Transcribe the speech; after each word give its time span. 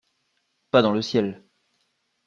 Pas 0.71 0.81
dans 0.81 0.93
le 0.93 1.03
ciel. 1.03 1.43